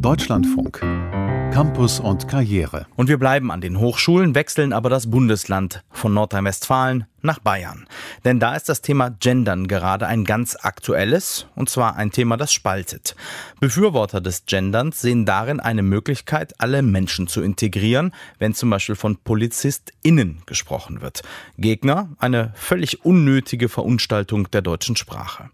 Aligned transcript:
Deutschlandfunk. 0.00 0.78
Campus 1.52 1.98
und 1.98 2.28
Karriere. 2.28 2.86
Und 2.94 3.08
wir 3.08 3.18
bleiben 3.18 3.50
an 3.50 3.60
den 3.60 3.80
Hochschulen, 3.80 4.36
wechseln 4.36 4.72
aber 4.72 4.90
das 4.90 5.10
Bundesland 5.10 5.82
von 5.90 6.14
Nordrhein-Westfalen 6.14 7.06
nach 7.22 7.38
Bayern. 7.38 7.86
Denn 8.24 8.40
da 8.40 8.54
ist 8.54 8.68
das 8.68 8.82
Thema 8.82 9.10
Gendern 9.10 9.68
gerade 9.68 10.06
ein 10.06 10.24
ganz 10.24 10.56
aktuelles, 10.60 11.46
und 11.54 11.68
zwar 11.68 11.96
ein 11.96 12.10
Thema, 12.10 12.36
das 12.36 12.52
spaltet. 12.52 13.16
Befürworter 13.60 14.20
des 14.20 14.46
Genderns 14.46 15.00
sehen 15.00 15.26
darin 15.26 15.60
eine 15.60 15.82
Möglichkeit, 15.82 16.54
alle 16.58 16.82
Menschen 16.82 17.28
zu 17.28 17.42
integrieren, 17.42 18.12
wenn 18.38 18.54
zum 18.54 18.70
Beispiel 18.70 18.94
von 18.94 19.16
PolizistInnen 19.16 20.42
gesprochen 20.46 21.00
wird. 21.00 21.22
Gegner 21.56 22.10
eine 22.18 22.52
völlig 22.54 23.04
unnötige 23.04 23.68
Verunstaltung 23.68 24.50
der 24.50 24.62
deutschen 24.62 24.96
Sprache. 24.96 25.50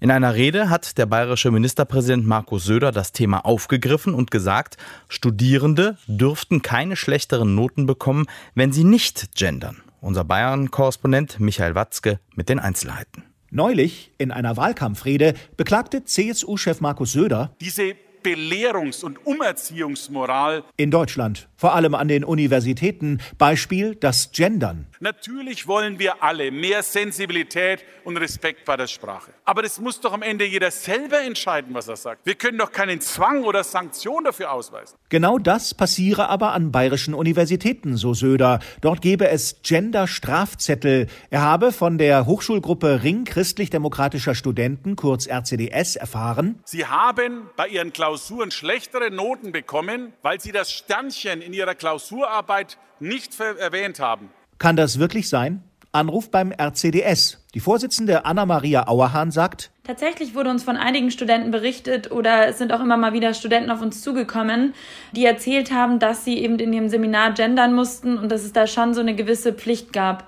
In 0.00 0.10
einer 0.10 0.34
Rede 0.34 0.68
hat 0.70 0.98
der 0.98 1.06
bayerische 1.06 1.50
Ministerpräsident 1.50 2.26
Markus 2.26 2.64
Söder 2.64 2.92
das 2.92 3.12
Thema 3.12 3.44
aufgegriffen 3.44 4.14
und 4.14 4.30
gesagt, 4.30 4.76
Studierende 5.08 5.96
dürften 6.06 6.62
keine 6.62 6.96
schlechteren 6.96 7.54
Noten 7.54 7.86
bekommen, 7.86 8.26
wenn 8.54 8.72
sie 8.72 8.84
nicht 8.84 9.34
gendern. 9.34 9.82
Unser 10.00 10.24
Bayern-Korrespondent 10.24 11.40
Michael 11.40 11.74
Watzke 11.74 12.20
mit 12.34 12.48
den 12.48 12.58
Einzelheiten. 12.58 13.24
Neulich 13.50 14.12
in 14.18 14.30
einer 14.30 14.56
Wahlkampfrede 14.56 15.34
beklagte 15.56 16.04
CSU-Chef 16.04 16.80
Markus 16.80 17.12
Söder, 17.12 17.52
diese 17.60 17.94
Belehrungs- 18.22 19.04
und 19.04 19.24
Umerziehungsmoral 19.24 20.64
in 20.76 20.90
Deutschland, 20.90 21.48
vor 21.56 21.76
allem 21.76 21.94
an 21.94 22.08
den 22.08 22.24
Universitäten, 22.24 23.20
Beispiel 23.38 23.94
das 23.94 24.32
Gendern. 24.32 24.88
Natürlich 25.00 25.66
wollen 25.66 25.98
wir 25.98 26.22
alle 26.22 26.50
mehr 26.50 26.82
Sensibilität 26.82 27.84
und 28.04 28.16
Respekt 28.16 28.64
bei 28.64 28.76
der 28.76 28.86
Sprache. 28.86 29.32
Aber 29.44 29.62
das 29.62 29.78
muss 29.78 30.00
doch 30.00 30.12
am 30.12 30.22
Ende 30.22 30.46
jeder 30.46 30.70
selber 30.70 31.20
entscheiden, 31.20 31.74
was 31.74 31.88
er 31.88 31.96
sagt. 31.96 32.24
Wir 32.24 32.34
können 32.34 32.56
doch 32.56 32.72
keinen 32.72 33.00
Zwang 33.00 33.44
oder 33.44 33.62
Sanktion 33.62 34.24
dafür 34.24 34.52
ausweisen. 34.52 34.96
Genau 35.10 35.38
das 35.38 35.74
passiere 35.74 36.28
aber 36.28 36.52
an 36.52 36.72
bayerischen 36.72 37.12
Universitäten, 37.12 37.96
so 37.96 38.14
Söder. 38.14 38.60
Dort 38.80 39.02
gebe 39.02 39.28
es 39.28 39.60
Gender-Strafzettel. 39.62 41.08
Er 41.30 41.42
habe 41.42 41.72
von 41.72 41.98
der 41.98 42.24
Hochschulgruppe 42.24 43.02
Ring 43.02 43.24
christlich-demokratischer 43.24 44.34
Studenten, 44.34 44.96
kurz 44.96 45.26
RCDS, 45.26 45.96
erfahren. 45.96 46.60
Sie 46.64 46.86
haben 46.86 47.50
bei 47.56 47.68
ihren 47.68 47.92
Klausuren 47.92 48.50
schlechtere 48.50 49.10
Noten 49.10 49.52
bekommen, 49.52 50.14
weil 50.22 50.40
sie 50.40 50.52
das 50.52 50.72
Sternchen 50.72 51.42
in 51.42 51.52
ihrer 51.52 51.74
Klausurarbeit 51.74 52.78
nicht 52.98 53.38
erwähnt 53.38 54.00
haben. 54.00 54.30
Kann 54.58 54.76
das 54.76 54.98
wirklich 54.98 55.28
sein? 55.28 55.62
Anruf 55.92 56.30
beim 56.30 56.52
RCDS. 56.52 57.42
Die 57.54 57.60
Vorsitzende 57.60 58.24
Anna-Maria 58.24 58.86
Auerhahn 58.88 59.30
sagt, 59.30 59.70
Tatsächlich 59.84 60.34
wurde 60.34 60.50
uns 60.50 60.64
von 60.64 60.76
einigen 60.76 61.12
Studenten 61.12 61.52
berichtet 61.52 62.10
oder 62.10 62.48
es 62.48 62.58
sind 62.58 62.72
auch 62.72 62.80
immer 62.80 62.96
mal 62.96 63.12
wieder 63.12 63.34
Studenten 63.34 63.70
auf 63.70 63.80
uns 63.80 64.02
zugekommen, 64.02 64.74
die 65.12 65.24
erzählt 65.24 65.72
haben, 65.72 66.00
dass 66.00 66.24
sie 66.24 66.38
eben 66.38 66.58
in 66.58 66.72
ihrem 66.72 66.88
Seminar 66.88 67.34
gendern 67.34 67.72
mussten 67.72 68.18
und 68.18 68.32
dass 68.32 68.42
es 68.42 68.52
da 68.52 68.66
schon 68.66 68.94
so 68.94 69.00
eine 69.00 69.14
gewisse 69.14 69.52
Pflicht 69.52 69.92
gab. 69.92 70.26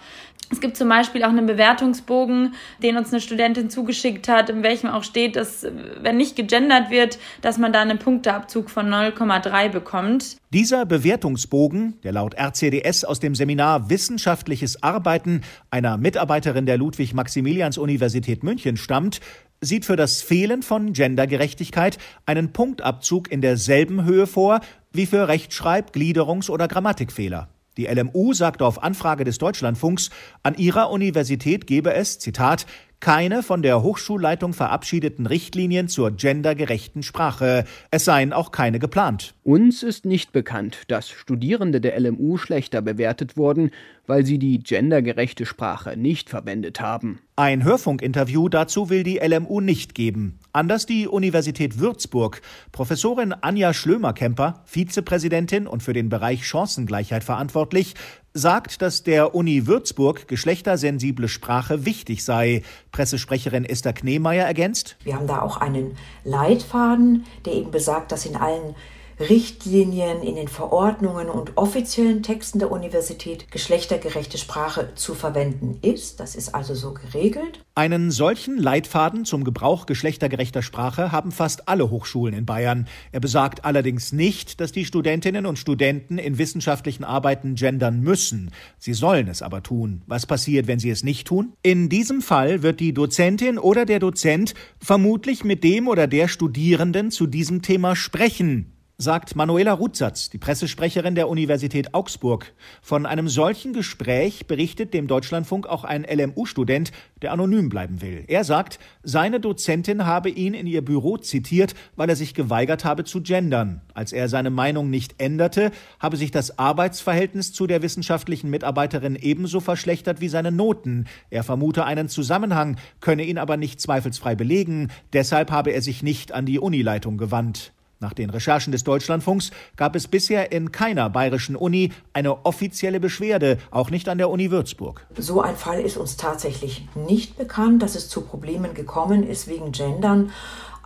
Es 0.51 0.61
gibt 0.61 0.77
zum 0.77 0.89
Beispiel 0.89 1.25
auch 1.25 1.29
einen 1.29 1.47
Bewertungsbogen, 1.47 2.55
den 2.83 2.97
uns 2.97 3.13
eine 3.13 3.21
Studentin 3.21 3.69
zugeschickt 3.69 4.29
hat, 4.29 4.49
in 4.49 4.63
welchem 4.63 4.89
auch 4.89 5.05
steht, 5.05 5.37
dass 5.37 5.67
wenn 6.01 6.17
nicht 6.17 6.37
gegendert 6.37 6.91
wird, 6.91 7.19
dass 7.43 7.59
man 7.59 7.73
da 7.73 7.83
einen 7.83 7.99
Punkteabzug 7.99 8.71
von 8.71 8.89
0,3 8.89 9.69
bekommt. 9.69 10.37
Dieser 10.53 10.87
Bewertungsbogen, 10.87 12.01
der 12.03 12.13
laut 12.13 12.35
RCDS 12.35 13.05
aus 13.05 13.21
dem 13.21 13.35
Seminar 13.35 13.91
Wissenschaftliches 13.91 14.83
Arbeiten 14.83 15.43
einer 15.71 15.99
Mitarbeiterin 15.99 16.65
der 16.65 16.79
Ludwig-Maximilians-Universität 16.79 18.43
München 18.43 18.79
stammt, 18.79 19.21
sieht 19.61 19.85
für 19.85 19.97
das 19.97 20.23
Fehlen 20.23 20.63
von 20.63 20.93
Gendergerechtigkeit 20.93 21.99
einen 22.27 22.53
Punktabzug 22.53 23.31
in 23.31 23.41
derselben 23.41 24.05
Höhe 24.05 24.27
vor 24.27 24.61
wie 24.93 25.07
für 25.07 25.29
Rechtschreib-, 25.29 25.93
Gliederungs- 25.95 26.49
oder 26.49 26.69
Grammatikfehler. 26.69 27.49
Die 27.79 27.87
LMU 27.87 28.33
sagte 28.35 28.67
auf 28.67 28.83
Anfrage 28.83 29.23
des 29.23 29.39
Deutschlandfunks, 29.39 30.11
an 30.43 30.57
ihrer 30.57 30.91
Universität 30.91 31.69
gebe 31.69 31.95
es, 31.95 32.19
Zitat, 32.19 32.67
keine 32.99 33.45
von 33.45 33.63
der 33.63 33.85
Hochschulleitung 33.85 34.53
verabschiedeten 34.53 35.27
Richtlinien 35.27 35.87
zur 35.87 36.11
gendergerechten 36.11 37.05
Sprache. 37.05 37.65
Es 37.93 38.05
seien 38.05 38.33
auch 38.33 38.51
keine 38.51 38.81
geplant. 38.81 39.35
Uns 39.45 39.85
ist 39.85 40.05
nicht 40.05 40.33
bekannt, 40.33 40.83
dass 40.89 41.09
Studierende 41.09 41.81
der 41.81 41.99
LMU 42.01 42.37
schlechter 42.37 42.83
bewertet 42.83 43.37
wurden, 43.37 43.71
weil 44.09 44.27
sie 44.27 44.39
die 44.39 44.59
gendergerechte 44.59 45.47
Sprache 45.47 45.97
nicht 45.97 46.31
verwendet 46.31 46.81
haben. 46.81 47.21
Ein 47.37 47.63
Hörfunkinterview 47.63 48.49
dazu 48.49 48.91
will 48.91 49.05
die 49.05 49.19
LMU 49.19 49.61
nicht 49.61 49.95
geben. 49.95 50.41
Anders 50.53 50.87
die 50.87 51.07
Universität 51.07 51.79
Würzburg. 51.79 52.41
Professorin 52.73 53.33
Anja 53.33 53.73
Schlömer-Kemper, 53.73 54.65
Vizepräsidentin 54.65 55.69
und 55.69 55.85
für 55.85 55.93
den 55.93 56.09
Bereich 56.09 56.45
Chancengleichheit 56.45 57.23
verantwortlich, 57.23 57.95
sagt, 58.33 58.83
dass 58.83 59.03
der 59.03 59.35
Uni 59.35 59.67
Würzburg 59.67 60.27
geschlechtersensible 60.27 61.29
Sprache 61.29 61.85
wichtig 61.85 62.25
sei. 62.25 62.63
Pressesprecherin 62.91 63.65
Esther 63.65 63.93
Knemeyer 63.93 64.47
ergänzt. 64.47 64.97
Wir 65.05 65.15
haben 65.15 65.27
da 65.27 65.43
auch 65.43 65.59
einen 65.59 65.97
Leitfaden, 66.25 67.25
der 67.45 67.53
eben 67.55 67.71
besagt, 67.71 68.11
dass 68.11 68.27
in 68.27 68.37
allen 68.37 68.75
Richtlinien, 69.21 70.23
in 70.23 70.37
den 70.37 70.47
Verordnungen 70.47 71.29
und 71.29 71.57
offiziellen 71.57 72.23
Texten 72.23 72.61
der 72.61 72.71
Universität 72.71 73.51
geschlechtergerechte 73.51 74.39
Sprache 74.39 74.93
zu 74.95 75.15
verwenden 75.15 75.79
ist. 75.83 76.21
Das 76.21 76.37
ist 76.37 76.55
also 76.55 76.75
so 76.75 76.95
geregelt. 76.95 77.65
Einen 77.75 78.11
solchen 78.11 78.59
Leitfaden 78.59 79.25
zum 79.25 79.43
Gebrauch 79.43 79.87
geschlechtergerechter 79.87 80.63
Sprache 80.63 81.11
haben 81.11 81.33
fast 81.33 81.69
alle 81.69 81.91
Hochschulen 81.91 82.35
in 82.35 82.47
Bayern. 82.47 82.87
Er 83.11 83.21
besagt 83.21 83.65
allerdings 83.65 84.13
nicht, 84.13 84.61
dass 84.61 84.73
die 84.73 84.85
Studentinnen 84.85 85.47
und 85.47 85.59
Studenten 85.59 86.19
in 86.19 86.39
wissenschaftlichen 86.39 87.05
Arbeiten 87.05 87.57
gendern 87.57 88.01
müssen. 88.01 88.53
Sie 88.79 88.95
sollen 88.95 89.29
es 89.29 89.43
aber 89.43 89.63
tun. 89.63 90.03
Was 90.07 90.27
passiert, 90.27 90.69
wenn 90.69 90.79
sie 90.79 90.91
es 90.91 91.03
nicht 91.03 91.27
tun? 91.27 91.53
In 91.63 91.89
diesem 91.89 92.23
Fall 92.23 92.63
wird 92.63 92.79
die 92.79 92.95
Dozentin 92.95 93.59
oder 93.59 93.85
der 93.85 93.99
Dozent 93.99 94.55
vermutlich 94.81 95.43
mit 95.43 95.65
dem 95.65 95.89
oder 95.89 96.07
der 96.07 96.29
Studierenden 96.29 97.11
zu 97.11 97.27
diesem 97.27 97.63
Thema 97.63 97.97
sprechen 97.97 98.78
sagt 99.01 99.37
Manuela 99.37 99.75
Rutsatz, 99.75 100.29
die 100.29 100.39
Pressesprecherin 100.39 101.15
der 101.15 101.29
Universität 101.29 101.95
Augsburg. 101.95 102.53
Von 102.83 103.07
einem 103.07 103.29
solchen 103.29 103.73
Gespräch 103.73 104.49
berichtet 104.49 104.93
dem 104.93 105.07
Deutschlandfunk 105.07 105.69
auch 105.69 105.85
ein 105.85 106.05
LMU-Student, 106.05 106.91
der 107.23 107.31
anonym 107.31 107.69
bleiben 107.69 108.03
will. 108.03 108.25
Er 108.27 108.43
sagt, 108.43 108.81
seine 109.05 109.39
Dozentin 109.39 110.05
habe 110.05 110.31
ihn 110.31 110.53
in 110.53 110.67
ihr 110.67 110.85
Büro 110.85 111.17
zitiert, 111.17 111.77
weil 111.95 112.09
er 112.09 112.17
sich 112.17 112.35
geweigert 112.35 112.85
habe 112.85 113.05
zu 113.05 113.23
gendern. 113.23 113.83
Als 113.95 114.13
er 114.13 114.29
seine 114.29 114.51
Meinung 114.51 114.91
nicht 114.91 115.23
änderte, 115.23 115.71
habe 116.01 116.17
sich 116.17 116.33
das 116.33 116.59
Arbeitsverhältnis 116.59 117.53
zu 117.53 117.69
der 117.69 117.83
wissenschaftlichen 117.83 118.51
Mitarbeiterin 118.51 119.15
ebenso 119.15 119.61
verschlechtert 119.61 120.21
wie 120.21 120.29
seine 120.29 120.51
Noten. 120.51 121.07
Er 121.31 121.45
vermute 121.45 121.85
einen 121.85 122.09
Zusammenhang, 122.09 122.79
könne 122.99 123.23
ihn 123.23 123.39
aber 123.39 123.59
nicht 123.59 123.81
zweifelsfrei 123.81 124.35
belegen. 124.35 124.89
Deshalb 125.13 125.53
habe 125.53 125.71
er 125.71 125.83
sich 125.83 126.03
nicht 126.03 126.33
an 126.33 126.47
die 126.47 126.59
Unileitung 126.59 127.17
gewandt. 127.17 127.73
Nach 128.01 128.13
den 128.13 128.31
Recherchen 128.31 128.71
des 128.71 128.85
Deutschlandfunks 128.85 129.51
gab 129.75 129.97
es 129.97 130.07
bisher 130.07 130.53
in 130.53 130.71
keiner 130.71 131.11
bayerischen 131.11 131.57
Uni 131.57 131.93
eine 132.13 132.47
offizielle 132.47 133.01
Beschwerde, 133.01 133.59
auch 133.73 133.91
nicht 133.91 134.09
an 134.09 134.19
der 134.19 134.31
Uni 134.31 134.53
Würzburg. 134.53 135.05
So 135.17 135.41
ein 135.41 135.57
Fall 135.57 135.81
ist 135.81 135.97
uns 135.97 136.17
tatsächlich 136.17 136.87
nicht 136.95 137.37
bekannt, 137.37 137.83
dass 137.83 137.97
es 137.97 138.09
zu 138.09 138.21
Problemen 138.21 138.75
gekommen 138.75 139.25
ist 139.25 139.49
wegen 139.49 139.73
Gendern. 139.73 140.31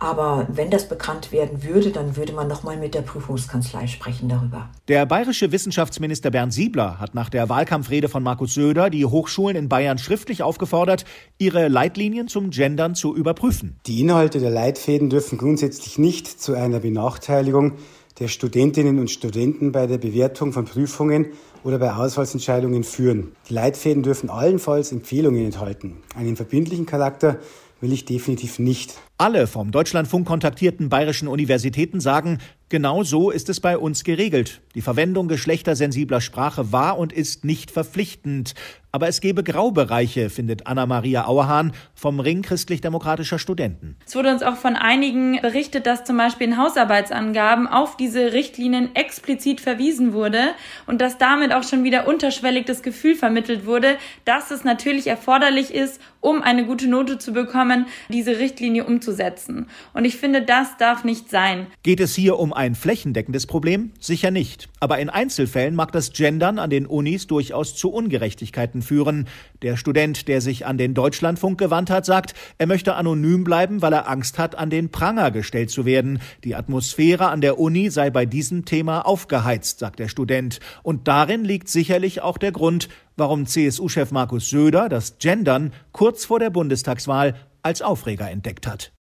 Aber 0.03 0.47
wenn 0.51 0.69
das 0.69 0.89
bekannt 0.89 1.31
werden 1.31 1.63
würde, 1.63 1.91
dann 1.91 2.17
würde 2.17 2.33
man 2.33 2.49
noch 2.49 2.63
mal 2.63 2.75
mit 2.75 2.93
der 2.93 3.03
Prüfungskanzlei 3.03 3.87
sprechen 3.87 4.27
darüber. 4.27 4.69
Der 4.89 5.05
bayerische 5.05 5.53
Wissenschaftsminister 5.53 6.29
Bernd 6.29 6.51
Siebler 6.51 6.99
hat 6.99 7.15
nach 7.15 7.29
der 7.29 7.47
Wahlkampfrede 7.47 8.09
von 8.09 8.21
Markus 8.21 8.53
Söder 8.53 8.89
die 8.89 9.05
Hochschulen 9.05 9.55
in 9.55 9.69
Bayern 9.69 9.97
schriftlich 9.97 10.43
aufgefordert, 10.43 11.05
ihre 11.37 11.69
Leitlinien 11.69 12.27
zum 12.27 12.49
Gendern 12.49 12.95
zu 12.95 13.15
überprüfen. 13.15 13.79
Die 13.85 14.01
Inhalte 14.01 14.39
der 14.39 14.49
Leitfäden 14.49 15.09
dürfen 15.09 15.37
grundsätzlich 15.37 15.97
nicht 15.97 16.27
zu 16.27 16.53
einer 16.53 16.81
Benachteiligung 16.81 17.75
der 18.19 18.27
Studentinnen 18.27 18.99
und 18.99 19.09
Studenten 19.09 19.71
bei 19.71 19.87
der 19.87 19.97
Bewertung 19.99 20.51
von 20.51 20.65
Prüfungen 20.65 21.27
oder 21.63 21.79
bei 21.79 21.93
Auswahlsentscheidungen 21.93 22.83
führen. 22.83 23.31
Die 23.49 23.53
Leitfäden 23.53 24.03
dürfen 24.03 24.29
allenfalls 24.29 24.91
Empfehlungen 24.91 25.45
enthalten. 25.45 26.03
Einen 26.15 26.35
verbindlichen 26.35 26.85
Charakter 26.85 27.37
will 27.83 27.93
ich 27.93 28.05
definitiv 28.05 28.57
nicht. 28.57 28.95
Alle 29.19 29.45
vom 29.45 29.71
Deutschlandfunk 29.71 30.25
kontaktierten 30.25 30.89
bayerischen 30.89 31.27
Universitäten 31.27 31.99
sagen, 31.99 32.39
genau 32.69 33.03
so 33.03 33.29
ist 33.29 33.49
es 33.49 33.59
bei 33.59 33.77
uns 33.77 34.03
geregelt. 34.03 34.61
Die 34.75 34.81
Verwendung 34.81 35.27
geschlechtersensibler 35.27 36.19
Sprache 36.19 36.71
war 36.71 36.97
und 36.97 37.13
ist 37.13 37.45
nicht 37.45 37.69
verpflichtend. 37.69 38.55
Aber 38.95 39.07
es 39.07 39.21
gebe 39.21 39.43
Graubereiche, 39.43 40.29
findet 40.29 40.67
Anna-Maria 40.67 41.25
Auerhahn 41.25 41.73
vom 41.95 42.19
Ring 42.19 42.43
christlich-demokratischer 42.43 43.39
Studenten. 43.39 43.97
Es 44.05 44.15
wurde 44.15 44.31
uns 44.31 44.43
auch 44.43 44.55
von 44.55 44.75
einigen 44.75 45.41
berichtet, 45.41 45.87
dass 45.87 46.03
zum 46.03 46.17
Beispiel 46.17 46.47
in 46.47 46.57
Hausarbeitsangaben 46.57 47.67
auf 47.67 47.97
diese 47.97 48.33
Richtlinien 48.33 48.95
explizit 48.95 49.61
verwiesen 49.61 50.13
wurde 50.13 50.49
und 50.85 51.01
dass 51.01 51.17
damit 51.17 51.53
auch 51.53 51.63
schon 51.63 51.83
wieder 51.83 52.07
unterschwellig 52.07 52.65
das 52.65 52.83
Gefühl 52.83 53.15
vermittelt 53.15 53.65
wurde, 53.65 53.97
dass 54.25 54.51
es 54.51 54.63
natürlich 54.63 55.07
erforderlich 55.07 55.73
ist, 55.73 55.99
um 56.21 56.43
eine 56.43 56.65
gute 56.67 56.87
Note 56.87 57.17
zu 57.17 57.33
bekommen, 57.33 57.87
diese 58.09 58.37
Richtlinie 58.37 58.85
umzusetzen. 58.85 59.67
Und 59.93 60.05
ich 60.05 60.17
finde, 60.17 60.43
das 60.43 60.77
darf 60.77 61.03
nicht 61.03 61.31
sein. 61.31 61.65
Geht 61.81 61.99
es 61.99 62.13
hier 62.13 62.37
um 62.37 62.53
ein 62.53 62.75
flächendeckendes 62.75 63.47
Problem? 63.47 63.91
Sicher 63.99 64.29
Aber 64.79 64.99
in 64.99 65.09
Einzelfällen 65.09 65.75
mag 65.75 65.91
das 65.91 66.13
Gendern 66.13 66.59
an 66.59 66.69
den 66.69 66.85
Unis 66.85 67.27
durchaus 67.27 67.75
zu 67.75 67.91
Ungerechtigkeiten 67.91 68.81
führen. 68.81 69.27
Der 69.61 69.77
Student, 69.77 70.27
der 70.27 70.41
sich 70.41 70.65
an 70.65 70.77
den 70.77 70.93
Deutschlandfunk 70.93 71.59
gewandt 71.59 71.89
hat, 71.89 72.05
sagt, 72.05 72.33
er 72.57 72.67
möchte 72.67 72.95
anonym 72.95 73.43
bleiben, 73.43 73.81
weil 73.81 73.93
er 73.93 74.09
Angst 74.09 74.39
hat, 74.39 74.57
an 74.57 74.69
den 74.69 74.89
Pranger 74.89 75.31
gestellt 75.31 75.69
zu 75.69 75.85
werden. 75.85 76.19
Die 76.43 76.55
Atmosphäre 76.55 77.27
an 77.27 77.41
der 77.41 77.59
Uni 77.59 77.89
sei 77.89 78.09
bei 78.09 78.25
diesem 78.25 78.65
Thema 78.65 79.01
aufgeheizt, 79.01 79.79
sagt 79.79 79.99
der 79.99 80.07
Student. 80.07 80.59
Und 80.81 81.07
darin 81.07 81.43
liegt 81.43 81.67
sicherlich 81.67 82.21
auch 82.21 82.37
der 82.37 82.51
Grund, 82.51 82.87
warum 83.17 83.45
CSU-Chef 83.45 84.11
Markus 84.11 84.49
Söder 84.49 84.87
das 84.87 85.17
Gendern 85.17 85.73
kurz 85.91 86.25
vor 86.25 86.39
der 86.39 86.49
Bundestagswahl 86.49 87.35
als 87.61 87.81
Aufreger 87.81 88.29
entdeckt 88.29 88.67
hat. 88.67 88.92